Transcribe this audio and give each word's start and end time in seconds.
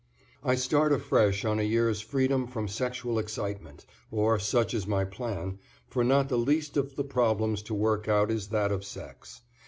I 0.43 0.55
start 0.55 0.91
afresh 0.91 1.45
on 1.45 1.59
a 1.59 1.61
year's 1.61 2.01
freedom 2.01 2.47
from 2.47 2.67
sexual 2.67 3.19
excitement, 3.19 3.85
or 4.09 4.39
such 4.39 4.73
is 4.73 4.87
my 4.87 5.05
plan, 5.05 5.59
for 5.89 6.03
not 6.03 6.27
the 6.27 6.39
least 6.39 6.75
of 6.75 6.95
the 6.95 7.03
problems 7.03 7.61
to 7.61 7.75
work 7.75 8.07
out 8.07 8.31
is 8.31 8.47
that 8.47 8.71
of 8.71 8.83
sex. 8.83 9.41